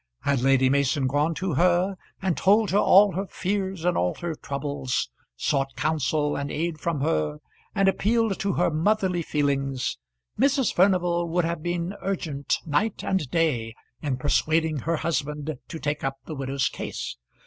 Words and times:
Had 0.21 0.41
Lady 0.41 0.67
Mason 0.67 1.05
gone 1.05 1.35
to 1.35 1.53
her 1.53 1.95
and 2.23 2.35
told 2.35 2.71
her 2.71 2.79
all 2.79 3.11
her 3.11 3.27
fears 3.27 3.85
and 3.85 3.95
all 3.95 4.15
her 4.15 4.33
troubles, 4.33 5.11
sought 5.37 5.75
counsel 5.75 6.35
and 6.35 6.49
aid 6.51 6.79
from 6.79 7.01
her, 7.01 7.37
and 7.75 7.87
appealed 7.87 8.39
to 8.39 8.53
her 8.53 8.71
motherly 8.71 9.21
feelings, 9.21 9.99
Mrs. 10.39 10.73
Furnival 10.73 11.29
would 11.29 11.45
have 11.45 11.61
been 11.61 11.93
urgent 12.01 12.57
night 12.65 13.03
and 13.03 13.29
day 13.29 13.75
in 14.01 14.17
persuading 14.17 14.79
her 14.79 14.95
husband 14.97 15.59
to 15.67 15.77
take 15.77 16.03
up 16.03 16.17
the 16.25 16.33
widow's 16.33 16.67
case. 16.67 17.17